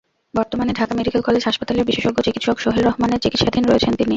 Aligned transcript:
বর্তমানে 0.33 0.71
Dhaka 0.73 0.93
medical 0.95 1.21
college 1.21 1.43
হাসপাতালের 1.45 1.87
বিশেষজ্ঞ 1.89 2.17
চিকিৎসক 2.21 2.57
সোহেল 2.59 2.83
রহমানের 2.85 3.21
চিকিৎসাধীন 3.21 3.63
রয়েছেন 3.65 3.93
তিনি। 3.95 4.09